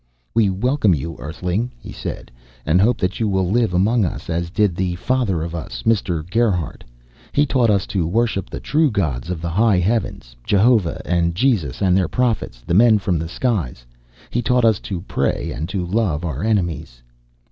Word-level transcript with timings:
"We 0.33 0.49
welcome 0.49 0.95
you, 0.95 1.15
Earthling," 1.19 1.71
he 1.77 1.91
said, 1.91 2.31
"and 2.65 2.81
hope 2.81 2.97
that 2.97 3.19
you 3.19 3.27
will 3.27 3.47
live 3.51 3.71
among 3.71 4.03
us, 4.03 4.31
as 4.31 4.49
did 4.49 4.75
the 4.75 4.95
Father 4.95 5.43
of 5.43 5.53
Us, 5.53 5.83
Mr. 5.83 6.27
Gerhardt. 6.27 6.83
He 7.33 7.45
taught 7.45 7.69
us 7.69 7.85
to 7.85 8.07
worship 8.07 8.49
the 8.49 8.59
true 8.59 8.89
gods 8.89 9.29
of 9.29 9.43
the 9.43 9.51
high 9.51 9.77
heavens. 9.77 10.35
Jehovah, 10.43 11.03
and 11.05 11.35
Jesus 11.35 11.83
and 11.83 11.95
their 11.95 12.07
prophets 12.07 12.63
the 12.65 12.73
men 12.73 12.97
from 12.97 13.19
the 13.19 13.29
skies. 13.29 13.85
He 14.31 14.41
taught 14.41 14.65
us 14.65 14.79
to 14.79 15.01
pray 15.01 15.51
and 15.53 15.69
to 15.69 15.85
love 15.85 16.25
our 16.25 16.43
enemies." 16.43 17.03